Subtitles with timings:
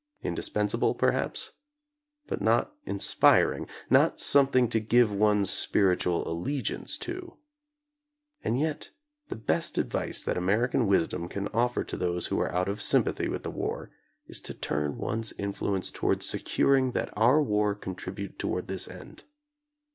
[0.23, 1.51] Indispens able, perhaps?
[2.25, 7.37] But not inspiring; not something to give one's spiritual allegiance to.
[8.43, 8.89] And yet
[9.27, 13.27] the best advice that American wisdom can offer to those who are out of sympathy
[13.27, 13.91] with the war
[14.25, 19.25] is to turn one's influence toward securing that our war contribute toward this end.